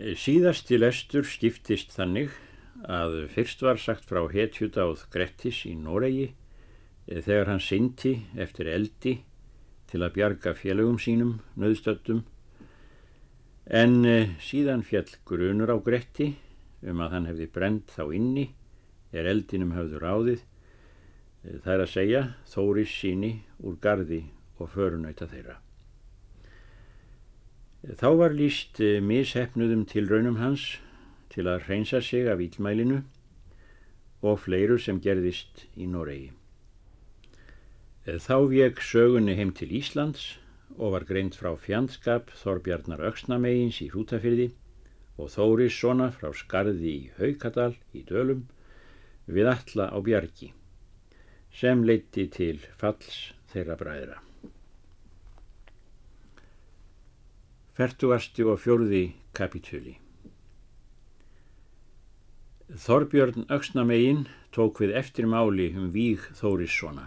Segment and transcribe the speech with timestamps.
[0.00, 2.30] Síðasti lestur skiptist þannig
[2.88, 6.30] að fyrst var sagt frá hetjudáð Grettis í Noregi
[7.04, 9.18] þegar hann syndi eftir eldi
[9.92, 12.24] til að bjarga félögum sínum, nöðstöttum,
[13.68, 14.00] en
[14.40, 16.32] síðan fjall grunur á Gretti
[16.80, 18.48] um að hann hefði brend þá inni
[19.12, 20.44] er eldinum hafður áðið,
[21.60, 24.24] það er að segja Þóris síni úr gardi
[24.56, 25.60] og förunauta þeirra.
[27.80, 30.66] Þá var líst mishefnuðum til raunum hans
[31.32, 33.00] til að hreinsa sig af ílmælinu
[34.20, 36.28] og fleiru sem gerðist í Noregi.
[38.04, 40.36] Þá vek sögunni heim til Íslands
[40.76, 44.50] og var greint frá fjandskap Þorbjarnar Öksnamegins í Hrútafyrði
[45.16, 48.46] og Þóris Sona frá Skarði í Haukadal í Dölum
[49.24, 50.52] við alla á bjargi
[51.60, 54.20] sem leiti til falls þeirra bræðra.
[57.80, 58.98] Fertugasti og fjórði
[59.32, 59.94] kapitúli
[62.82, 67.06] Þorbjörn Öksnamegin tók við eftir máli um víg Þórissona.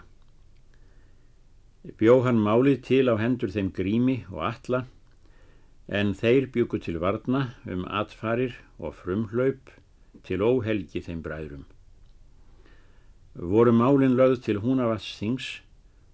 [1.94, 4.80] Bjó hann málið til á hendur þeim grími og alla,
[5.86, 9.70] en þeir bjúku til varna um atfarir og frumhlaup
[10.26, 11.62] til óhelgi þeim bræðrum.
[13.38, 15.54] Voru málin lögð til húnavats þings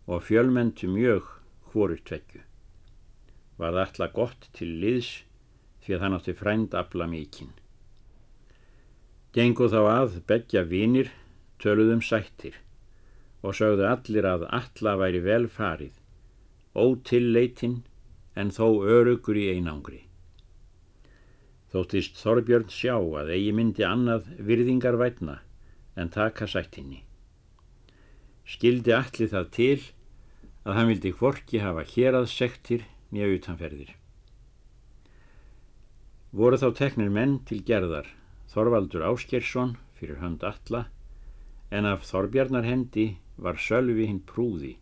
[0.05, 1.33] og fjölmentu mjög
[1.73, 2.45] hvorur tvekju
[3.61, 5.11] var það alltaf gott til liðs
[5.85, 7.53] því að hann átti frænd afla mikinn.
[9.37, 11.13] Gengu þá að begja vinir
[11.63, 12.57] töluðum sættir
[13.45, 15.93] og sögðu allir að alla væri vel farið,
[16.77, 17.81] ótilleitinn
[18.37, 20.03] en þó örugur í einangri.
[21.71, 25.39] Þóttist Þorbjörn sjá að eigi myndi annað virðingar vætna
[25.95, 27.05] en taka sættinni.
[28.43, 29.77] Skildi allir það til
[30.67, 33.91] að hann vildi hvorki hafa hér að sektir nýja utanferðir.
[36.31, 38.07] Voru þá teknir menn til gerðar
[38.53, 40.85] Þorvaldur Áskersson fyrir hönd alla
[41.75, 43.07] en af Þorbjarnar hendi
[43.37, 44.77] var Sölvi hinn prúði.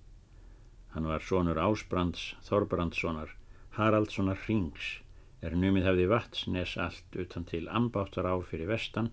[0.93, 3.35] Hann var sonur Ásbrands Þorbrandssonar
[3.79, 4.99] Haraldssonar Hrings
[5.41, 9.13] er numið hefði vatsnes allt utan til ambáttar ár fyrir vestan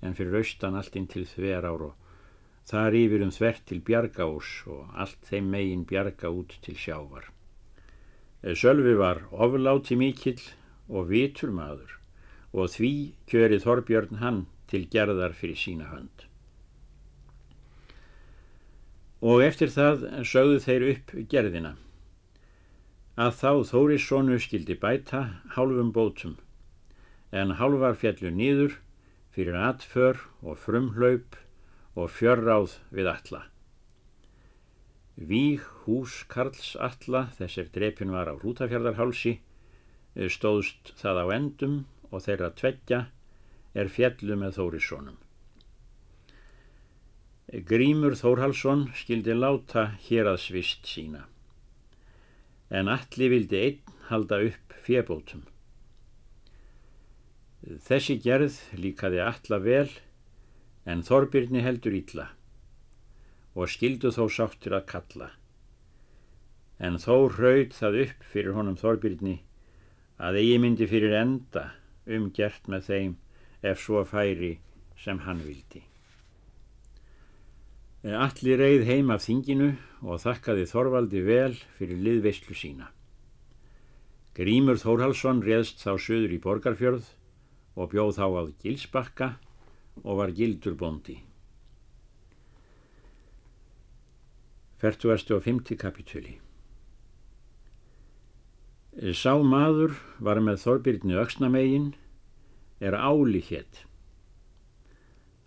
[0.00, 2.22] en fyrir austan allt inn til þver ár og
[2.70, 7.28] þar yfir um þvert til bjargás og allt þeim megin bjarga út til sjávar.
[8.40, 10.40] Sölvi var ofláti mikill
[10.88, 11.98] og vitur maður
[12.56, 12.92] og því
[13.30, 14.40] kjöri Þorbjörn hann
[14.70, 16.24] til gerðar fyrir sína hönd.
[19.20, 21.74] Og eftir það sögðu þeir upp gerðina
[23.20, 25.26] að þá Þórissonu skildi bæta
[25.56, 26.38] hálfum bótum
[27.36, 28.78] en hálfar fjallu nýður
[29.34, 31.36] fyrir atför og frumhlaup
[31.94, 33.44] og fjörráð við alla.
[35.20, 39.34] Víg hús Karls Alla, þessir drepin var á Rútafjörðarhálsi,
[40.32, 41.74] stóðst það á endum
[42.08, 43.00] og þeirra tveggja
[43.76, 45.18] er fjallu með Þórissonum.
[47.68, 51.26] Grímur Þórhalsson skildi láta hér að svist sína,
[52.72, 55.44] en allir vildi einn halda upp fjebótum.
[57.60, 59.88] Þessi gerð líkaði alla vel,
[60.88, 62.30] en Þorbirni heldur ítla
[63.54, 65.30] og skildu þó sáttir að kalla.
[66.78, 69.40] En þó hraud það upp fyrir honum Þorbirni
[70.20, 71.70] að eigi myndi fyrir enda
[72.06, 73.14] umgjert með þeim
[73.66, 74.58] ef svo færi
[75.00, 75.82] sem hann vildi.
[78.00, 82.88] Allir reið heim af þinginu og þakkaði Þorvaldi vel fyrir liðveistlu sína.
[84.32, 87.10] Grímur Þórhalsson reðst þá söður í Borgarfjörð
[87.76, 89.28] og bjóð þá á Gilsbakka
[90.00, 91.18] og var gildur bondi.
[94.80, 95.76] 45.
[95.76, 96.38] kapitúli
[99.12, 101.90] Sá maður var með Þorbirni Öksnamegin
[102.80, 103.82] er áli hétt.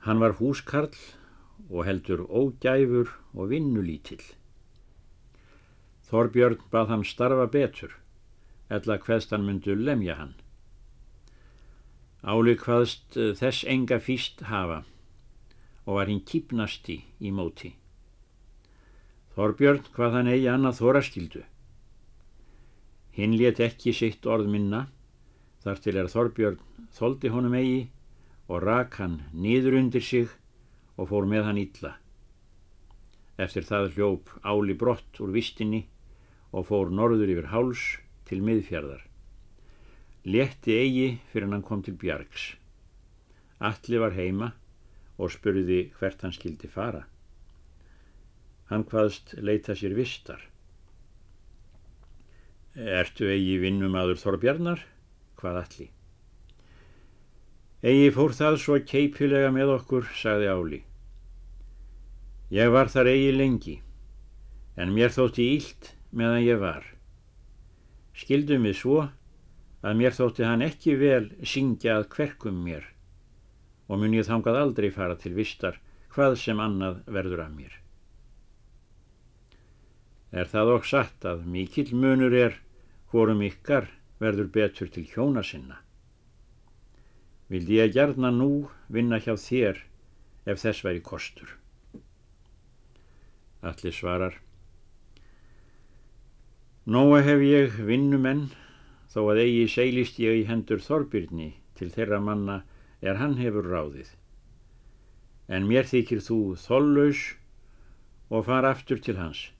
[0.05, 0.94] Hann var húskarl
[1.66, 4.21] og heldur ógæfur og vinnulítill.
[6.13, 7.97] Þorbjörn bað hann starfa betur,
[8.69, 10.38] eðla hveðst hann myndu lemja hann.
[12.21, 14.83] Áli hvaðst þess enga fýst hafa
[15.88, 17.79] og var hinn kýpnasti í móti.
[19.33, 21.41] Þorbjörn hvað hann eigi annað þóraskildu.
[23.18, 24.85] Hinn let ekki sitt orð minna,
[25.65, 26.59] þar til er Þorbjörn
[26.94, 27.81] þóldi honum eigi
[28.47, 30.30] og rak hann nýður undir sig
[30.97, 31.95] og fór með hann illa.
[33.41, 35.81] Eftir það hljóp áli brott úr vistinni
[36.53, 37.86] og fór norður yfir háls
[38.29, 39.01] til miðfjörðar.
[40.29, 42.53] Letti eigi fyrir hann kom til bjargs.
[43.57, 44.51] Alli var heima
[45.18, 47.07] og spurði hvert hann skildi fara.
[48.71, 50.42] Hann hvaðst leita sér vistar.
[52.74, 54.80] Ertu eigi vinnum aður Þorbjarnar?
[55.38, 55.92] Hvað allir?
[57.83, 60.80] Egi fór það svo keipilega með okkur, sagði Áli.
[62.54, 63.75] Ég var þar eigi lengi,
[64.80, 66.88] en mér þótti ílt meðan ég var.
[68.15, 68.98] Skildum við svo
[69.83, 72.88] að mér þótti hann ekki vel syngja að kverkum mér
[73.89, 75.81] og mun ég þangað aldrei fara til vistar
[76.15, 77.82] hvað sem annað verður af mér.
[80.33, 82.56] Er það okk satt að mikill munur er
[83.12, 83.85] hvorum ykkar
[84.21, 85.77] verður betur til hjóna sinna.
[87.53, 89.83] Vildi ég gerna nú vinna hjá þér
[90.50, 91.51] ef þess væri kostur.
[93.62, 94.39] Allir svarar.
[96.89, 98.47] Nóa hef ég vinnumenn
[99.13, 102.63] þó að eigi seilist ég í hendur Þorbyrni til þeirra manna
[103.06, 104.09] er hann hefur ráðið.
[105.47, 107.21] En mér þykir þú þollaus
[108.33, 109.51] og far aftur til hans.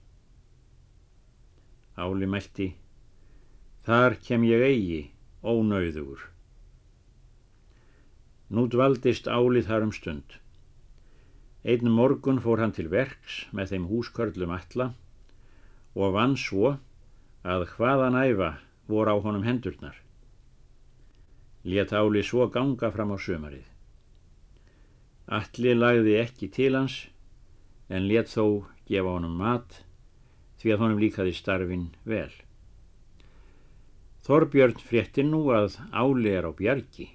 [1.94, 2.72] Áli mælti,
[3.86, 5.02] þar kem ég eigi,
[5.46, 6.24] ónauður.
[8.50, 10.38] Nú dvaldist Álið þar um stund.
[11.62, 14.88] Einn morgun fór hann til verks með þeim húskörlum alla
[15.94, 16.74] og vann svo
[17.46, 18.50] að hvaðan æfa
[18.90, 19.94] voru á honum hendurnar.
[21.64, 23.64] Lét Áli svo ganga fram á sömarið.
[25.30, 26.98] Alli lagði ekki til hans
[27.88, 29.84] en let þó gefa honum mat
[30.64, 32.32] því að honum líkaði starfin vel.
[34.24, 37.10] Þorbjörn frétti nú að Áli er á bjargi.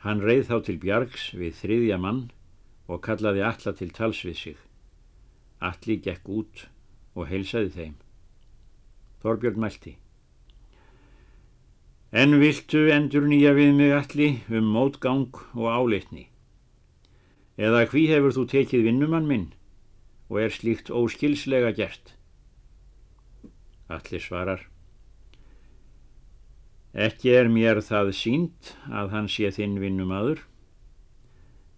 [0.00, 2.22] Hann reið þá til bjargs við þriðja mann
[2.88, 4.56] og kallaði alla til tals við sig.
[5.60, 6.64] Alli gekk út
[7.12, 7.94] og heilsaði þeim.
[9.20, 9.98] Þorbjörn mælti.
[12.16, 16.30] En viltu endur nýja við mig alli um mótgang og áleitni?
[17.60, 19.50] Eða hví hefur þú tekið vinnumann minn?
[20.30, 22.14] Og er slíkt óskilslega gert.
[23.90, 24.62] Allir svarar.
[26.94, 30.44] Ekki er mér það sínt að hann sé þinn vinnumadur,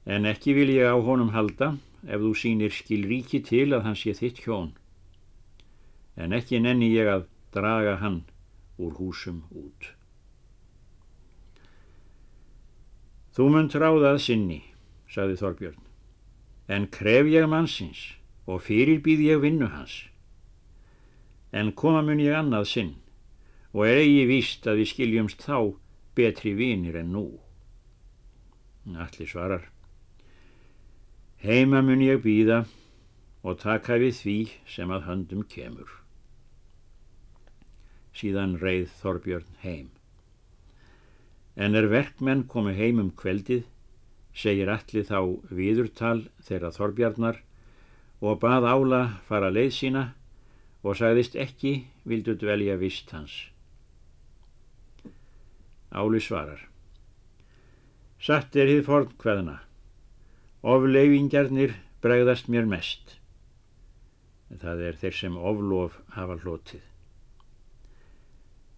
[0.05, 4.13] en ekki vil ég á honum halda ef þú sínir skilríki til að hann sé
[4.17, 4.73] þitt hjón,
[6.17, 8.23] en ekki nenni ég að draga hann
[8.81, 9.93] úr húsum út.
[13.33, 14.61] Þú munt ráðað sinni,
[15.09, 15.85] saði Þorbjörn,
[16.73, 18.11] en kref ég mannsins
[18.47, 20.03] og fyrirbýð ég vinnu hans.
[21.53, 22.93] En koma mun ég annað sinn
[23.73, 25.75] og er eigi víst að við skiljumst þá
[26.17, 27.27] betri vinir en nú.
[28.87, 29.69] Allir svarar.
[31.43, 32.65] Heima mun ég býða
[33.43, 34.37] og taka við því
[34.69, 35.89] sem að höndum kemur.
[38.13, 39.89] Síðan reið Þorbjörn heim.
[41.57, 43.65] En er verkmenn komu heim um kveldið,
[44.33, 45.19] segir allir þá
[45.53, 47.41] viðurtal þeirra Þorbjarnar
[48.23, 50.03] og bað Ála fara leið sína
[50.87, 51.73] og sagðist ekki
[52.07, 53.35] vildu dvelja vist hans.
[55.91, 56.63] Áli svarar.
[58.23, 59.59] Satt er hið forn hvaðna.
[60.63, 63.19] Ofleifingjarnir bregðast mér mest.
[64.63, 66.83] Það er þeir sem oflof hafa hlotið.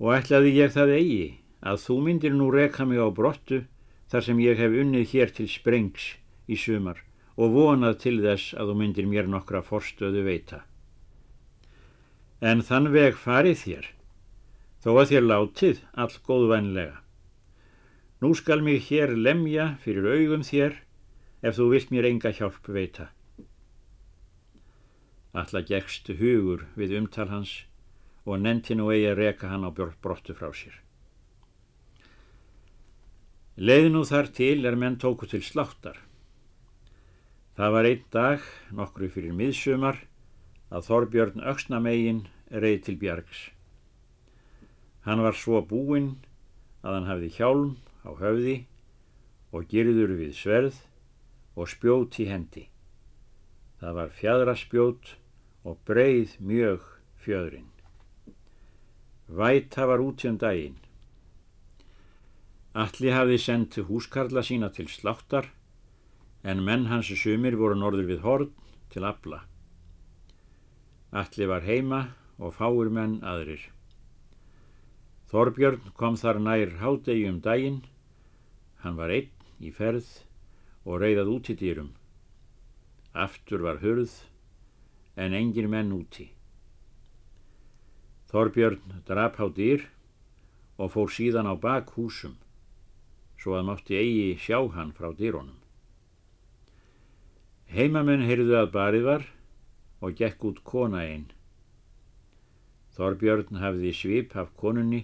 [0.00, 1.24] Og ætlaði ég það eigi
[1.60, 3.64] að þú myndir nú reka mig á brottu
[4.08, 6.14] þar sem ég hef unnið hér til sprengs
[6.48, 7.04] í sumar
[7.36, 10.62] og vonað til þess að þú myndir mér nokkra forstöðu veita.
[12.40, 13.88] En þann veg farið þér,
[14.84, 17.00] þó að þér látið all góðvænlega.
[18.22, 20.78] Nú skal mig hér lemja fyrir augum þér
[21.44, 23.10] ef þú vilt mér enga hjálp veita.
[25.34, 27.64] Alla gegst hugur við umtal hans
[28.24, 30.78] og nenti nú eigi að reka hann á brottu frá sér.
[33.58, 35.98] Leið nú þar til er menn tóku til sláttar
[37.54, 40.00] Það var einn dag, nokkru fyrir miðsumar,
[40.74, 43.42] að Þorbjörn Öksnamegin reið til Bjargs.
[45.06, 46.16] Hann var svo búinn
[46.82, 47.70] að hann hafði hjálm
[48.02, 48.56] á höfði
[49.54, 50.82] og girður við sverð
[51.54, 52.66] og spjót í hendi.
[53.78, 55.14] Það var fjadraspjót
[55.62, 56.92] og breið mjög
[57.22, 57.70] fjöðrin.
[59.30, 60.80] Væta var út um daginn.
[62.74, 65.54] Alli hafði sendt húskarla sína til sláttar
[66.44, 68.50] en menn hans sumir voru norður við horn
[68.92, 69.40] til abla.
[71.14, 72.00] Alli var heima
[72.38, 73.62] og fáir menn aðrir.
[75.32, 77.80] Þorbjörn kom þar nær hádegi um daginn,
[78.82, 80.06] hann var einn í ferð
[80.84, 81.90] og reyðað út í dýrum.
[83.14, 84.12] Aftur var hurð,
[85.16, 86.28] en engin menn úti.
[88.30, 89.88] Þorbjörn drap á dýr
[90.76, 92.36] og fór síðan á bak húsum,
[93.38, 95.63] svo að mátti eigi sjá hann frá dýrónum.
[97.74, 99.22] Heimamenn heyrðu að barið var
[99.98, 101.24] og gekk út kona einn.
[102.94, 105.00] Þorbjörn hafði svip af konunni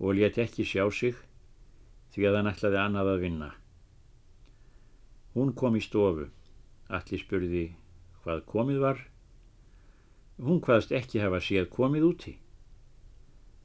[0.00, 1.20] og let ekki sjá sig
[2.14, 3.50] því að hann ætlaði annað að vinna.
[5.36, 6.30] Hún kom í stofu.
[6.88, 7.64] Allir spurði
[8.24, 9.06] hvað komið var.
[10.40, 12.38] Hún hvaðst ekki hafa séð komið úti.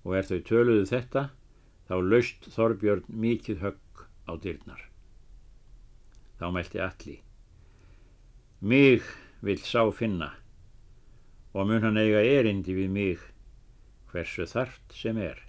[0.04, 1.30] Og er þau töluðu þetta,
[1.88, 4.90] þá laust Þorbjörn mikið högg á dyrnar.
[6.36, 7.22] Þá mælti allir.
[8.64, 9.02] Mig
[9.44, 10.30] vil sá finna
[11.52, 13.26] og mun hann eiga erindi við mig
[14.14, 15.42] hversu þart sem er.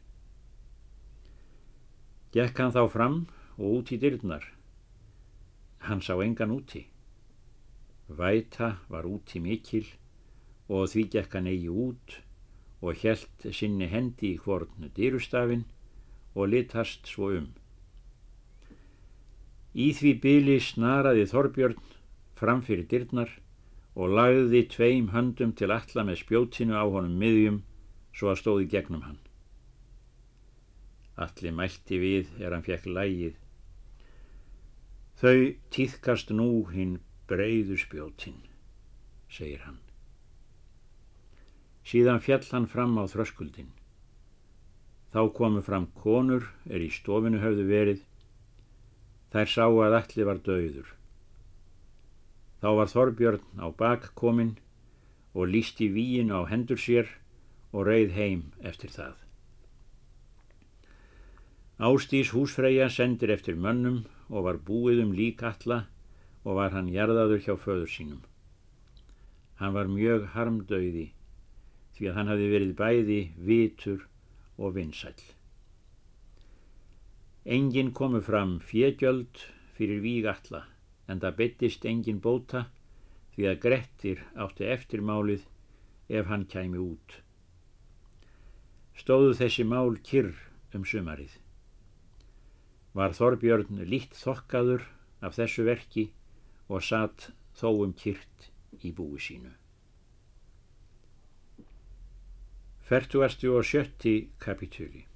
[2.35, 3.17] Gekk hann þá fram
[3.55, 4.49] og út í dyrnar.
[5.87, 6.89] Hann sá engan úti.
[8.11, 9.87] Væta var úti mikil
[10.67, 12.19] og því gekk hann eigi út
[12.83, 15.69] og helt sinni hendi í hvornu dyrustafinn
[16.35, 17.53] og litast svo um.
[19.71, 21.94] Í því byli snaraði Þorbjörn
[22.39, 23.31] fram fyrir dyrnar
[23.95, 27.61] og lagði tveim höndum til alla með spjótinu á honum miðjum
[28.15, 29.21] svo að stóði gegnum hann.
[31.15, 33.37] Allir mælti við er hann fekk lægið.
[35.21, 36.99] Þau týðkast nú hinn
[37.31, 38.41] breyðu spjótin,
[39.31, 39.79] segir hann.
[41.87, 43.71] Síðan fjall hann fram á þröskuldin.
[45.15, 48.03] Þá komu fram konur er í stofinu höfðu verið.
[49.31, 50.89] Þær sá að allir var döður.
[52.65, 54.55] Þá var Þorbjörn á bak kominn
[55.37, 57.11] og lísti víin á hendur sér
[57.77, 59.19] og reið heim eftir það.
[61.77, 64.01] Ástís húsfreyja sendir eftir mönnum
[64.33, 65.83] og var búið um líkalla
[66.41, 68.25] og var hann jarðaður hjá föður sínum.
[69.61, 71.11] Hann var mjög harmdauði
[71.99, 74.09] því að hann hafi verið bæði vitur
[74.57, 75.19] og vinsæl.
[77.45, 80.71] Engin komu fram fjegjöld fyrir vígalla
[81.09, 82.67] en það byttist engin bóta
[83.35, 85.47] því að Grettir átti eftirmálið
[86.09, 87.19] ef hann kæmi út.
[88.95, 90.35] Stóðu þessi mál kyrr
[90.77, 91.39] um sumarið.
[92.95, 94.87] Var Þorbjörn lít þokkaður
[95.25, 96.09] af þessu verki
[96.69, 98.51] og satt þó um kyrrt
[98.87, 99.51] í búi sínu.
[102.85, 105.07] Fertuastu og sjötti kapitúli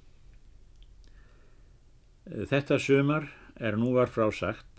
[2.25, 3.27] Þetta sumar
[3.57, 4.78] er nú var frá sagt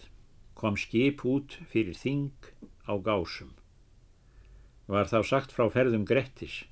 [0.61, 2.37] kom skip út fyrir þing
[2.85, 3.55] á gásum.
[4.91, 6.65] Var þá sagt frá ferðum Grettis.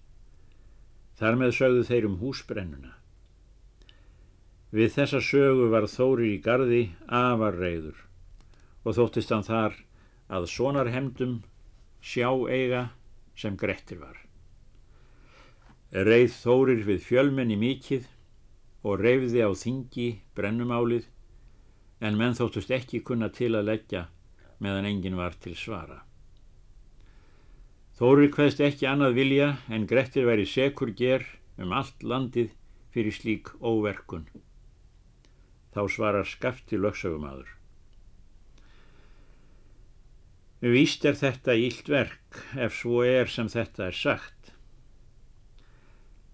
[1.16, 2.92] Þar með sögðu þeir um húsbrennuna.
[4.68, 8.04] Við þessa sögu var Þórir í gardi afar reyður
[8.84, 9.78] og þóttist hann þar
[10.28, 11.38] að sonar hemdum
[12.04, 12.90] sjá eiga
[13.38, 14.18] sem Grettir var.
[15.88, 18.04] Reið Þórir við fjölmenni mikið
[18.84, 21.08] og reyfði á þingi brennumálið
[22.00, 24.04] en menn þóttust ekki kunna til að leggja
[24.62, 26.02] meðan engin var til svara.
[27.98, 31.24] Þórir hvaðst ekki annað vilja en Grettir væri sekur ger
[31.58, 32.52] um allt landið
[32.94, 34.28] fyrir slík óverkun.
[35.74, 37.50] Þá svarar skafti lögsögumadur.
[40.62, 44.52] Víst er þetta ílt verk ef svo er sem þetta er sagt.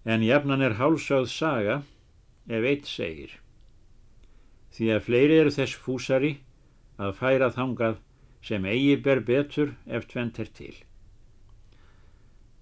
[0.05, 1.81] En jafnan er hálsögð saga
[2.45, 3.33] ef eitt segir
[4.75, 6.33] því að fleiri eru þess fúsari
[6.99, 8.01] að færa þangað
[8.45, 10.75] sem eigi ber betur ef tvent er til.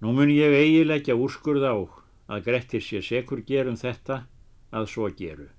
[0.01, 1.75] Nú mun ég eigilegja úrskurð á
[2.34, 4.24] að Grettir sé sekur gerum þetta
[4.74, 5.50] að svo geru.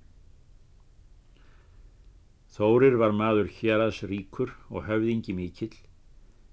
[2.54, 5.74] Þórir var maður hér aðs ríkur og höfðingi mikill,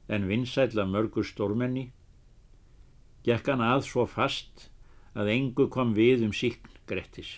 [0.09, 1.91] en vinsætla mörgur stórmenni,
[3.21, 4.71] gekk hann að svo fast
[5.13, 7.37] að engu kom við um síkn Grettis.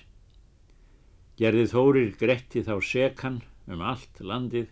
[1.33, 4.67] Gerði Þórir Gretti þá sekan um allt landið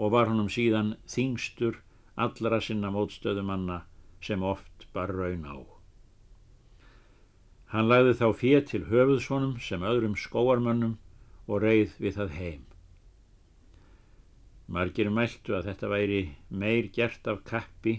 [0.00, 1.82] og var honum síðan þingstur
[2.16, 3.82] allra sinna mótstöðumanna
[4.24, 5.56] sem oft bar raun á.
[7.74, 10.96] Hann lagði þá fér til höfuðsvonum sem öðrum skóarmönnum
[11.44, 12.64] og reið við það heim.
[14.66, 17.98] Margir mæltu að þetta væri meir gert af kappi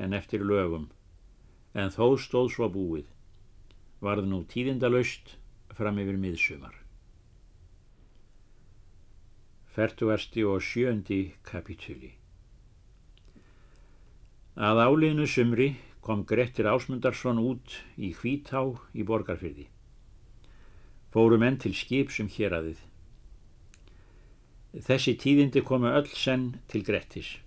[0.00, 0.88] en eftir lögum,
[1.76, 3.04] en þó stóð svo búið,
[4.00, 5.36] varð nú tíðindalöst
[5.76, 6.81] fram yfir miðsumar.
[9.72, 12.10] Fertuasti og sjöndi kapitúli
[14.52, 15.70] Að áliðnu sumri
[16.04, 18.60] kom Grettir Ásmundarsson út í Hvítá
[18.92, 19.64] í borgarfyrði.
[21.08, 22.82] Fóru menn til skip sem hér aðið.
[24.76, 27.38] Þessi tíðindi komu öll senn til Grettis.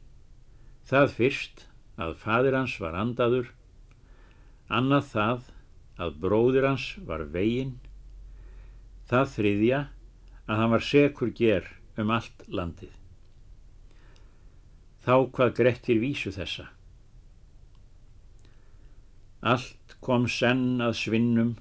[0.90, 1.68] Það fyrst
[2.02, 3.54] að fadir hans var andaður,
[4.66, 5.48] annað það
[6.02, 7.78] að bróðir hans var veginn,
[9.06, 9.88] það þriðja
[10.50, 12.94] að hann var sekur ger um allt landið.
[15.06, 16.70] Þá hvað grettir vísu þessa.
[19.46, 21.56] Allt kom senn að svinnum,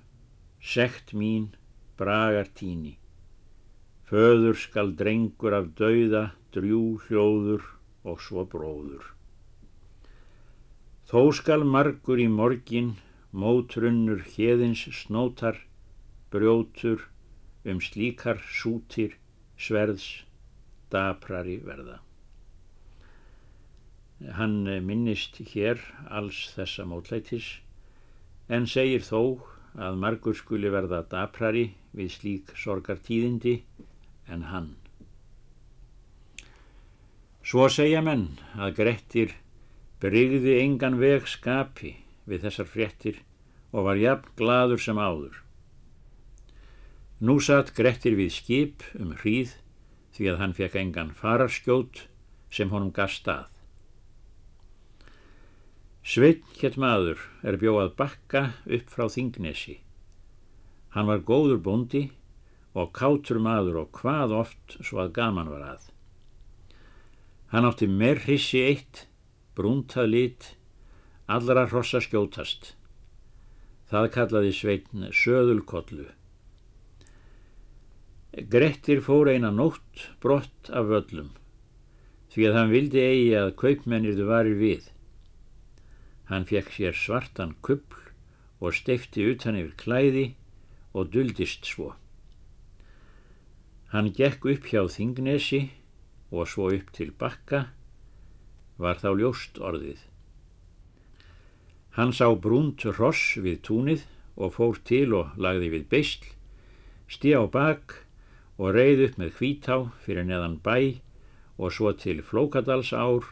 [0.61, 1.51] sekt mín,
[1.99, 2.99] bragar tíni.
[4.09, 6.25] föður skal drengur af dauða,
[6.55, 7.65] drjú hljóður
[8.05, 9.05] og svo bróður.
[11.09, 12.95] Þó skal margur í morgin,
[13.33, 15.59] mótrunnur hérðins snótar,
[16.31, 17.09] brjótur,
[17.65, 19.17] um slíkar sútir,
[19.61, 20.25] sverðs,
[20.91, 22.01] daprari verða.
[24.39, 27.49] Hann minnist hér alls þessa mótlætis
[28.49, 29.43] en segir þó
[29.75, 33.59] að margur skuli verða daprari við slík sorgartíðindi
[34.31, 34.75] en hann.
[37.45, 39.35] Svo segja menn að Grettir
[40.01, 43.19] brygði engan veg skapi við þessar fréttir
[43.75, 45.44] og var jafn gladur sem áður.
[47.25, 49.55] Nú satt Grettir við skip um hríð
[50.13, 52.03] því að hann fekk engan fararskjót
[52.53, 53.47] sem honum gaf stað.
[56.05, 58.43] Sveinn hétt maður er bjóað bakka
[58.77, 59.79] upp frá Þingnesi.
[60.93, 62.03] Hann var góður bóndi
[62.77, 65.87] og kátur maður og hvað oft svo að gaman var að.
[67.55, 69.07] Hann átti meir hissi eitt,
[69.57, 70.51] brúntað lit,
[71.25, 72.75] allra hrossa skjótast.
[73.89, 76.11] Það kallaði Sveinn söðulkollu.
[78.35, 81.29] Grettir fór eina nótt brott af völlum,
[82.35, 84.89] því að hann vildi eigi að kaupmennirðu varir við.
[86.27, 88.11] Hann fekk sér svartan kuppl
[88.59, 90.25] og steifti utan yfir klæði
[90.99, 91.93] og duldist svo.
[93.95, 95.69] Hann gekk upp hjá Þingnesi
[96.35, 97.69] og svo upp til bakka,
[98.83, 100.01] var þá ljóst orðið.
[101.95, 106.27] Hann sá brúnt ross við túnið og fór til og lagði við beisl,
[107.07, 108.03] stí á bak
[108.59, 111.01] og reið upp með hvítá fyrir neðan bæ
[111.59, 113.27] og svo til Flókadals ár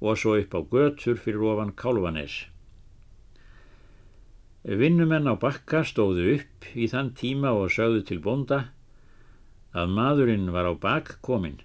[0.00, 2.46] og svo upp á götur fyrir ofan Kálvanes.
[4.66, 8.64] Vinnumenn á bakka stóðu upp í þann tíma og sögðu til bonda
[9.76, 11.60] að maðurinn var á bak komin.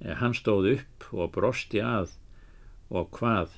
[0.00, 2.14] Hann stóð upp og brosti að
[2.88, 3.52] og hvað.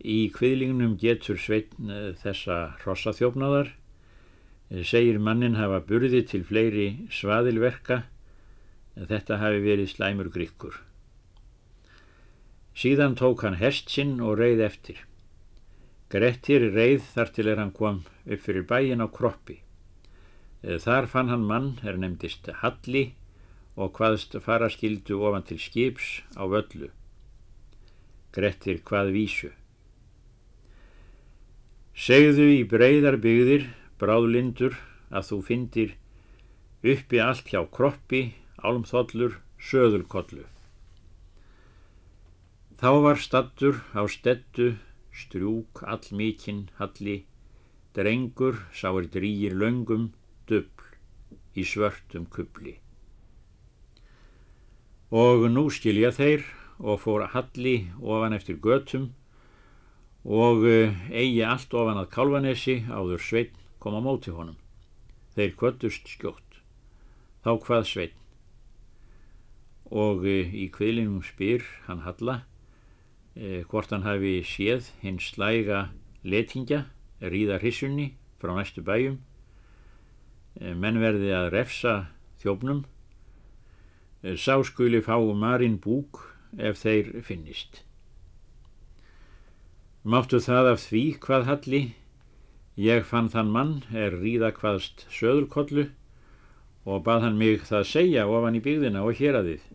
[0.00, 3.74] Í kviðlingnum getur sveitn eh, þessa hrossaþjófnaðar,
[4.70, 8.04] segir mannin hafa burði til fleiri svaðilverka,
[8.94, 10.76] þetta hafi verið slæmur grikkur.
[12.74, 15.00] Síðan tók hann hest sinn og reið eftir.
[16.10, 19.60] Grettir reið þar til er hann kom upp fyrir bæin á kroppi.
[20.62, 23.14] Þar fann hann mann er nefndist Halli
[23.76, 26.90] og hvaðst fara skildu ofan til skips á völlu.
[28.34, 29.50] Grettir hvað vísu.
[31.94, 33.66] Segðu í breyðar byggðir,
[34.00, 34.76] bráðlindur,
[35.12, 35.96] að þú findir
[36.80, 38.22] uppi allt hjá kroppi,
[38.64, 40.46] álmþollur, söðulkollu.
[42.80, 44.72] Þá var stattur á stettu,
[45.12, 47.26] strjúk allmikinn halli,
[47.92, 50.14] drengur sáir drýjir löngum,
[50.48, 50.88] dubl
[51.52, 52.78] í svörtum kubli.
[55.12, 56.46] Og nú skilja þeir
[56.80, 59.10] og fór halli ofan eftir götum
[60.24, 64.58] og eh, eigi allt ofan að kálvanesi áður sveitn kom á móti honum.
[65.34, 66.60] Þeir kvöldust skjótt.
[67.42, 68.18] Þá hvað sveitn.
[69.90, 72.42] Og eh, í kviðlinum spyr hann halla
[73.34, 75.88] eh, hvort hann hafi séð hinn slæga
[76.22, 76.84] letingja
[77.20, 79.18] ríða hrissunni frá næstu bæjum
[80.60, 81.94] eh, menn verði að refsa
[82.42, 82.84] þjófnum
[84.24, 86.24] eh, sá skuli fá marinn búk
[86.58, 87.84] ef þeir finnist
[90.00, 91.80] Máttu það af því hvað halli
[92.80, 95.90] ég fann þann mann er ríða hvaðst söðulkollu
[96.88, 99.68] og bað hann mig það segja ofan í byggðina og hér að þið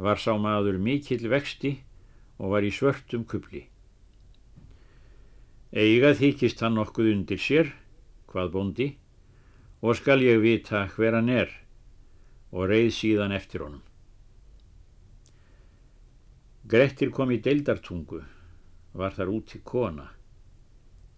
[0.00, 1.74] var sá maður mikill vexti
[2.40, 3.66] og var í svörtum kubli.
[5.70, 7.68] Eigað þykist hann nokkuð undir sér,
[8.32, 8.88] hvað bondi,
[9.84, 11.52] og skal ég vita hver hann er
[12.50, 13.84] og reið síðan eftir honum.
[16.70, 18.22] Grettir kom í deildartungu,
[18.96, 20.08] var þar úti kona.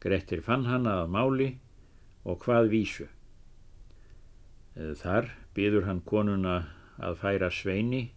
[0.02, 1.48] Grettir fann hann að máli
[2.26, 3.06] og hvað vísu.
[4.74, 6.56] Þar byður hann konuna
[7.02, 8.08] að færa sveini,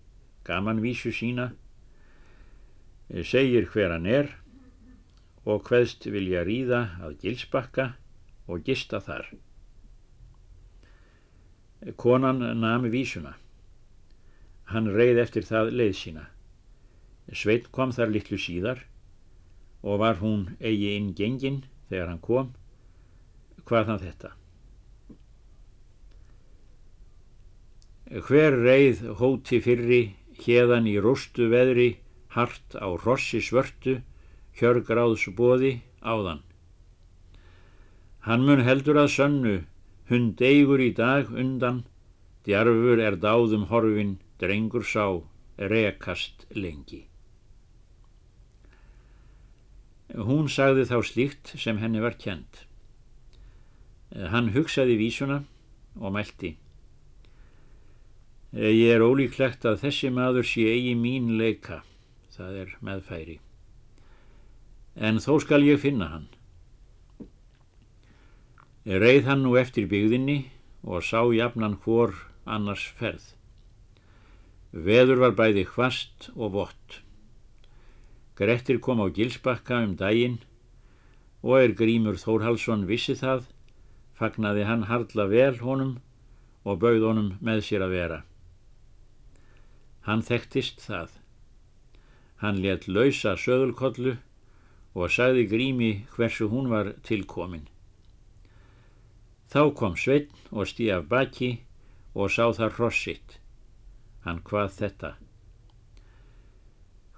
[0.47, 1.51] gaman vísu sína,
[3.21, 4.31] segir hver hann er
[5.45, 7.91] og hveðst vilja ríða að gilsbakka
[8.49, 9.29] og gista þar.
[12.01, 13.35] Konan nami vísuna.
[14.73, 16.25] Hann reið eftir það leið sína.
[17.29, 18.81] Sveit kom þar litlu síðar
[19.85, 22.51] og var hún eigi inn gengin þegar hann kom.
[23.65, 24.31] Hvað hann þetta?
[28.25, 30.01] Hver reið hóti fyrri
[30.37, 31.95] hérðan í rústu veðri
[32.35, 34.01] hart á rossi svörtu,
[34.59, 36.43] hjörgráðs bóði áðan.
[38.27, 39.55] Hann mun heldur að sönnu
[40.09, 41.83] hund eigur í dag undan,
[42.45, 45.21] djarfur er dáðum horfin, drengur sá,
[45.57, 47.05] rekast lengi.
[50.13, 52.65] Hún sagði þá slíkt sem henni var kjent.
[54.13, 55.41] Hann hugsaði vísuna
[55.97, 56.55] og mælti.
[58.55, 61.81] Ég er ólíklegt að þessi maður sé eigi mín leika,
[62.31, 63.39] það er meðfæri.
[64.95, 66.27] En þó skal ég finna hann.
[68.85, 70.37] Reið hann nú eftir byggðinni
[70.85, 72.13] og sá jafnan hvor
[72.45, 73.33] annars ferð.
[74.71, 77.01] Veður var bæði hvast og vott.
[78.35, 80.41] Grettir kom á gilsbakka um daginn
[81.45, 83.45] og er Grímur Þórhalsson vissi það,
[84.17, 85.93] fagnaði hann hardla vel honum
[86.65, 88.19] og bauð honum með sér að vera.
[90.07, 91.13] Hann þekktist það.
[92.41, 94.17] Hann let lausa söðulkollu
[94.95, 97.69] og sagði Grími hversu hún var tilkomin.
[99.47, 101.51] Þá kom Sveinn og stí af baki
[102.15, 103.39] og sá þar hrossitt.
[104.25, 105.11] Hann hvað þetta?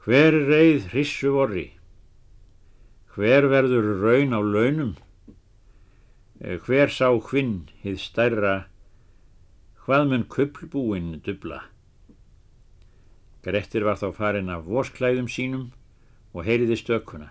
[0.08, 1.66] Hver reið hrissu vorri?
[3.12, 4.94] Hver verður raun á launum?
[6.40, 8.54] Eh, hver sá hvinn hið stærra?
[9.84, 11.60] Hvað mun kuplbúinn dubla?
[13.44, 15.68] Grettir var þá farin af vorsklæðum sínum
[16.32, 17.28] og heyriði stökkuna.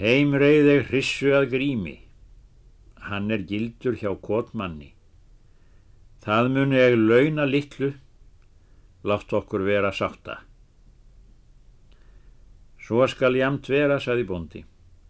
[0.00, 1.98] Heim reyði hrissu að grími.
[3.04, 4.94] Hann er gildur hjá kotmanni.
[6.24, 7.92] Það muni eg launa litlu
[9.06, 10.40] látt okkur vera sátta.
[12.86, 14.62] Svo skal jamt vera, saði bóndi,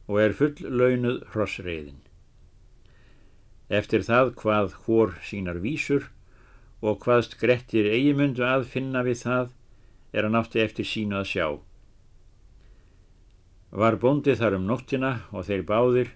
[0.08, 1.98] og er full launuð hrossreiðin.
[3.68, 6.06] Eftir það hvað hór sínar vísur
[6.80, 9.50] og hvaðst Grettir eigimundu að finna við það
[10.12, 11.46] er hann átti eftir sínu að sjá.
[13.76, 16.12] Var bóndi þar um nóttina og þeir báðir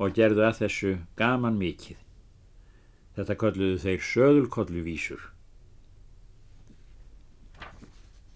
[0.00, 1.98] og gerðu að þessu gaman mikið.
[3.16, 5.22] Þetta kolluðu þeir söðulkollu vísur.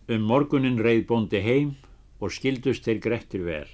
[0.05, 1.71] Um morgunin reið bóndi heim
[2.21, 3.69] og skildust þeir Grettir vel.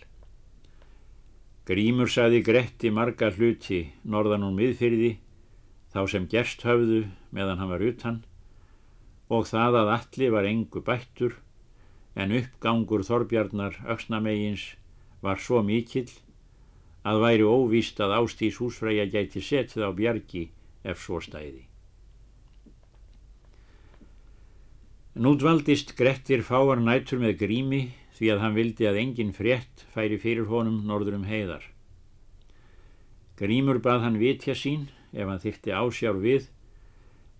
[1.66, 5.08] Grímur saði Gretti marga hluti norðan hún miðfyrði
[5.90, 7.00] þá sem gerst höfðu
[7.34, 8.20] meðan hann var utan
[9.26, 11.34] og það að allir var engu bættur
[12.14, 14.68] en uppgangur Þorbjarnar auksnamegins
[15.26, 16.12] var svo mikill
[17.02, 20.46] að væri óvíst að Ástís húsfræja gæti setið á bjargi
[20.86, 21.69] ef svo stæði.
[25.18, 27.80] Nú dvaldist Grettir fáar nætur með grími
[28.14, 31.64] því að hann vildi að engin frétt færi fyrir honum norður um heiðar.
[33.34, 36.46] Grímur bað hann vitja sín ef hann þyrti ásjár við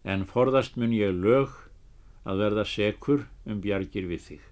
[0.02, 1.54] en forðast mun ég lög
[2.26, 4.44] að verða sekur um bjargir við þig.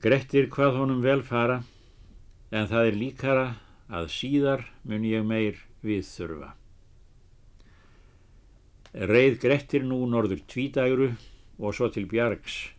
[0.00, 1.60] Grettir hvað honum vel fara
[2.48, 3.48] en það er líkara
[3.92, 6.56] að síðar mun ég meir við þurfa.
[8.94, 11.10] Reið Grettir nú norður tvítagru
[11.58, 12.70] og svo til Bjargs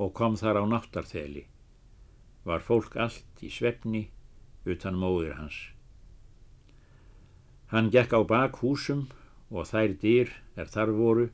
[0.00, 1.44] og kom þar á náttarþeli.
[2.44, 4.08] Var fólk allt í svefni
[4.66, 5.56] utan móðir hans.
[7.70, 9.06] Hann gekk á bak húsum
[9.50, 11.28] og þær dýr er þar voru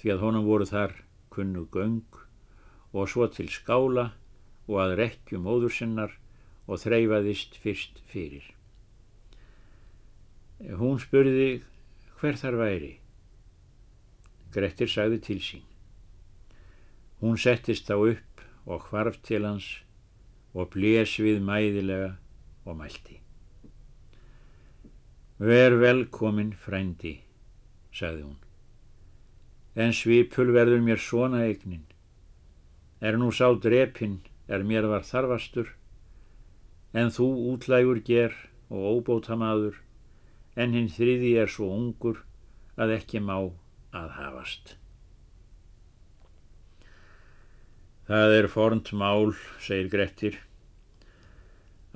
[0.00, 0.96] því að honum voru þar
[1.30, 2.18] kunnu göng
[2.92, 4.10] og svo til skála
[4.66, 6.18] og að rekju móður sinnar
[6.66, 8.44] og þreyfaðist fyrst fyrir.
[10.64, 11.62] Hún spurði
[12.18, 12.92] hver þar væri.
[14.54, 15.64] Grettir sagði til sín.
[17.20, 19.66] Hún settist þá upp og hvarf til hans
[20.54, 22.14] og blés við mæðilega
[22.64, 23.18] og mælti.
[25.38, 27.16] Ver velkomin frændi,
[27.90, 28.38] sagði hún.
[29.74, 31.82] En svipul verður mér svona eignin.
[33.02, 35.72] Er nú sá drepinn er mér var þarfastur,
[36.92, 38.34] en þú útlægur ger
[38.68, 39.80] og óbótamaður,
[40.56, 42.20] en hinn þriði er svo ungur
[42.76, 43.38] að ekki má
[43.94, 44.74] að hafast.
[48.04, 49.32] Það er fornt mál,
[49.64, 50.40] segir Grettir,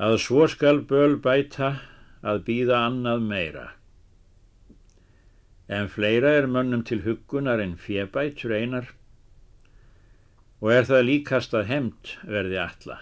[0.00, 1.74] að svo skal böl bæta
[2.22, 3.66] að býða annað meira.
[5.68, 8.94] En fleira er mönnum til huggunar en fjebætur einar
[10.62, 12.96] og er það líkast að hemmt verði alla.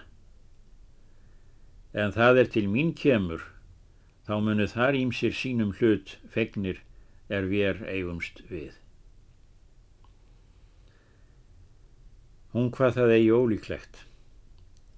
[1.97, 3.45] En það er til mín kemur,
[4.27, 6.83] þá munu þar ímsir sínum hlut fegnir
[7.33, 8.75] er við eigumst við.
[12.57, 13.97] Hún hvað það eigi ólíklegt.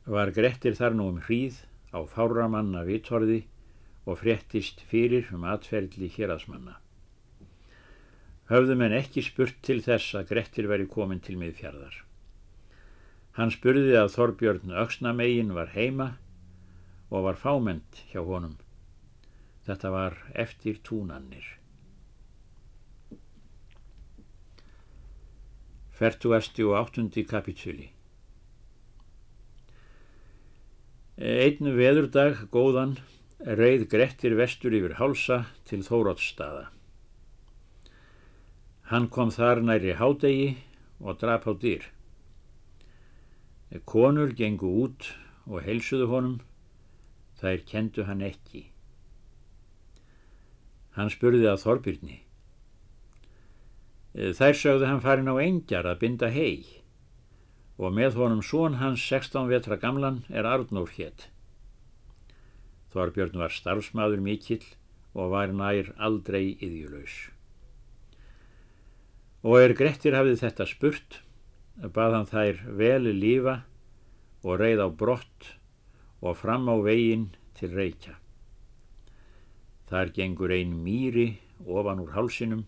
[0.06, 1.56] Var Grettir þar nú um hríð
[1.90, 3.40] á fáramanna vittorði
[4.06, 6.76] og fréttist fyrir um atferðli héradsmanna.
[8.52, 11.98] Höfðum en ekki spurt til þess að Grettir veri komin til miðfjörðar.
[13.34, 16.12] Hann spurði að Þorbjörn Öksnamegin var heima
[17.10, 18.54] og var fáment hjá honum.
[19.66, 21.57] Þetta var eftir túnannir.
[25.98, 27.88] Fertuasti og áttundi kapitúli
[31.18, 32.92] Einn veðurdag góðan
[33.58, 36.68] reið Grettir vestur yfir hálsa til Þórótsstaða.
[38.90, 40.52] Hann kom þar næri hádegi
[41.02, 41.82] og drap á dýr.
[43.82, 45.10] Konur gengu út
[45.50, 46.38] og heilsuðu honum,
[47.42, 48.68] þær kendu hann ekki.
[50.94, 52.22] Hann spurði að Þorbirni.
[54.18, 56.66] Þær sögðu hann farin á engjar að binda hei
[57.78, 61.28] og með honum són hans 16 vetra gamlan er Arnór hétt.
[62.90, 64.64] Þorbjörn var starfsmaður mikill
[65.14, 67.14] og var nær aldrei yðjulös.
[69.46, 71.20] Og er Grettir hafið þetta spurt,
[71.78, 73.60] bað hann þær veli lífa
[74.42, 75.52] og reið á brott
[76.18, 78.16] og fram á veginn til reykja.
[79.86, 81.28] Þar gengur ein mýri
[81.62, 82.66] ofan úr hálsinum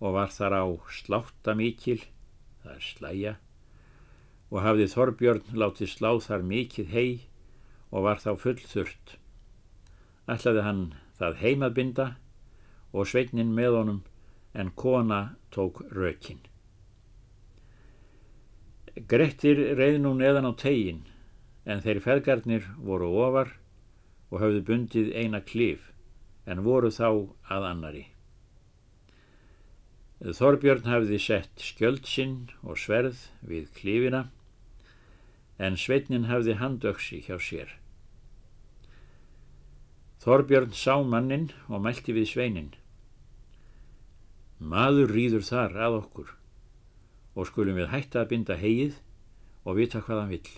[0.00, 2.00] og var þar á slátta mikil,
[2.62, 3.34] það er slæja,
[4.50, 7.10] og hafði Þorbjörn látið slá þar mikið hei
[7.90, 9.16] og var þá full þurrt.
[10.30, 10.82] Ætlaði hann
[11.18, 12.06] það heimadbinda
[12.92, 14.02] og sveitnin með honum
[14.56, 15.20] en kona
[15.54, 16.40] tók rökin.
[18.96, 21.04] Grettir reið nú neðan á tegin
[21.66, 23.52] en þeir feðgarnir voru ofar
[24.30, 25.90] og hafði bundið eina klif
[26.46, 27.08] en voru þá
[27.52, 28.04] að annari.
[30.16, 34.22] Þorbjörn hafði sett skjöld sinn og sverð við klifina
[35.60, 37.74] en sveitnin hafði handöksi hjá sér.
[40.24, 42.72] Þorbjörn sá mannin og mælti við sveinin.
[44.58, 46.32] Maður rýður þar að okkur
[47.36, 48.96] og skulum við hætta að binda heið
[49.68, 50.52] og vita hvað hann vill.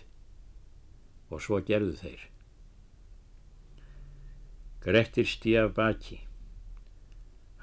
[1.34, 2.22] Og svo gerðu þeir.
[4.86, 6.22] Grettir stíaf baki.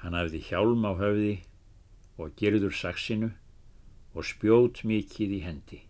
[0.04, 1.38] Hann hafði hjálm á höfði
[2.16, 3.30] og gerður saksinu
[4.16, 5.82] og spjót mikið í hendi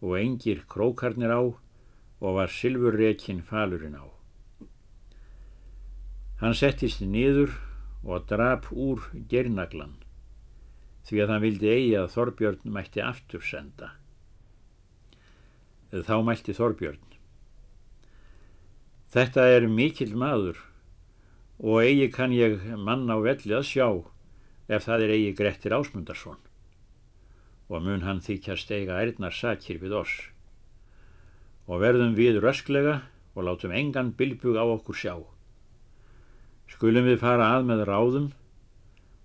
[0.00, 1.42] og engir krókarnir á
[2.20, 4.06] og var sylfurrekin falurinn á.
[6.40, 7.52] Hann settist niður
[8.04, 9.96] og drap úr gernaglan
[11.06, 13.92] því að hann vildi eigi að Þorbjörn mætti aftur senda.
[15.92, 17.02] Þá mælti Þorbjörn.
[19.14, 20.58] Þetta er mikill maður
[21.62, 23.88] og eigi kann ég mann á velli að sjá
[24.66, 26.40] ef það er eigi Grettir Ásmundarsson
[27.66, 30.14] og mun hann þykjast eiga ærnar sakir við oss
[31.66, 33.00] og verðum við rösklega
[33.34, 35.14] og látum engan bilbug á okkur sjá.
[36.70, 38.28] Skulum við fara að með ráðum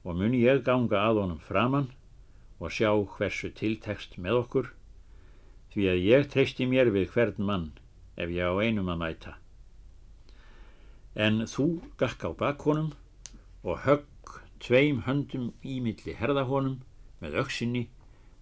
[0.04, 1.92] og mun ég ganga að honum framann
[2.60, 4.72] og sjá hversu tiltekst með okkur
[5.74, 7.70] því að ég treysti mér við hvern mann
[8.18, 9.38] ef ég á einum að mæta.
[11.16, 12.92] En þú gakk á bakhónum
[13.64, 14.11] og högg
[14.62, 16.80] tveim höndum í milli herðahónum
[17.22, 17.88] með auksinni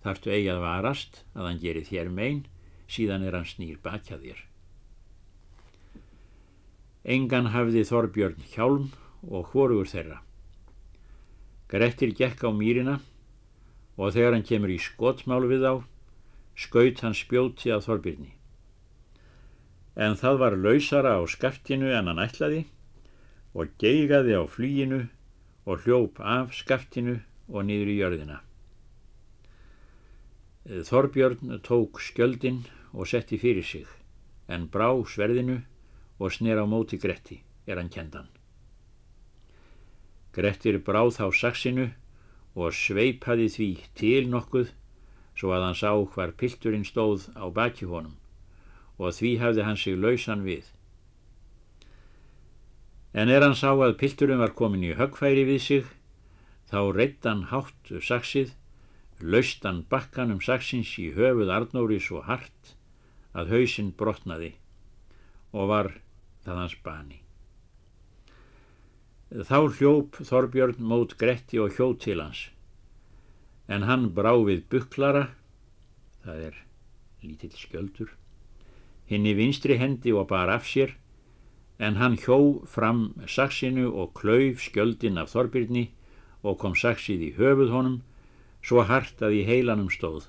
[0.04, 2.46] þartu eigi að varast að hann geri þér megin
[2.90, 4.40] síðan er hann snýr bakjað þér.
[7.10, 8.90] Engan hafði Þorbjörn hjálm
[9.28, 10.20] og hvorugur þeirra.
[11.70, 12.98] Grettir gekk á mýrina
[14.00, 15.76] og þegar hann kemur í skotmálu við á,
[16.56, 18.34] skaut hann spjóti að Þorbjörni.
[20.00, 22.66] En það var lausara á skaftinu en hann ætlaði
[23.54, 25.02] og geigaði á flýinu
[25.70, 28.40] og hljóp af skaftinu og niður í jörðina.
[30.90, 33.86] Þorbjörn tók skjöldin og setti fyrir sig
[34.50, 35.60] en brá sverðinu
[36.18, 38.28] og snér á móti Gretti er hann kendan.
[40.34, 41.88] Grettir bráð þá saksinu
[42.58, 44.74] og sveipaði því til nokkuð
[45.38, 48.18] svo að hann sá hvar pilturinn stóð á baki honum
[48.98, 50.66] og því hafði hann sig lausan við.
[53.14, 55.86] En er hann sá að pilturinn var komin í högfæri við sig,
[56.70, 58.54] þá reitt hann hátt saksið,
[59.20, 62.76] laust hann bakkan um saksins í höfuð Arnóri svo hart
[63.34, 64.54] að hausinn brotnaði
[65.54, 65.92] og var
[66.46, 67.20] það hans bani.
[69.30, 72.48] Þá hljóp Þorbjörn mót Gretti og hjó til hans,
[73.70, 75.28] en hann brá við buklara,
[76.26, 76.64] það er
[77.26, 78.14] lítill skjöldur,
[79.10, 80.96] hinn í vinstri hendi og bar af sér,
[81.80, 85.86] en hann hjó fram saksinu og klauf skjöldin af Þorbjörni
[86.44, 88.02] og kom saksið í höfuð honum,
[88.62, 90.28] svo hart að í heilanum stóð.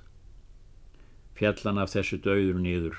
[1.34, 2.96] Fjallan af þessu döður nýður.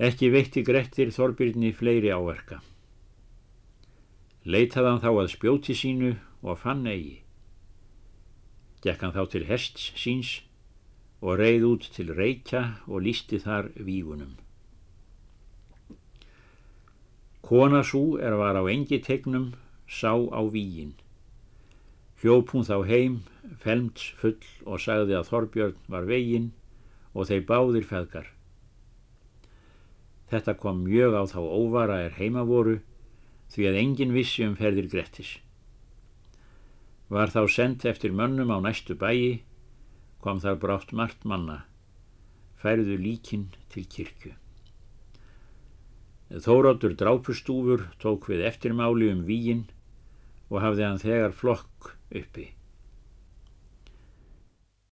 [0.00, 2.58] Ekki veitti Grettir Þorbjörni fleiri áverka.
[4.42, 7.20] Leitaði hann þá að spjóti sínu og fann eigi.
[8.80, 10.38] Gekk hann þá til hests síns
[11.20, 14.38] og reið út til reykja og lísti þar vígunum.
[17.42, 19.52] Kona svo er var á engi tegnum,
[19.88, 20.94] sá á vígin.
[22.20, 23.14] Hljóp hún þá heim,
[23.58, 24.36] felmts full
[24.68, 26.50] og sagði að Þorbjörn var veginn
[27.14, 28.28] og þeir báðir feðgar.
[30.30, 32.78] Þetta kom mjög á þá óvara er heima voru
[33.50, 35.38] því að engin vissi um ferðir Grettis.
[37.10, 39.42] Var þá sendt eftir mönnum á næstu bæi,
[40.22, 41.64] kom þar brátt margt manna,
[42.62, 44.36] færðu líkin til kirkju.
[46.30, 49.64] Þóróttur drápustúfur tók við eftirmáli um vígin
[50.46, 52.44] og hafði hann þegar flokk uppi.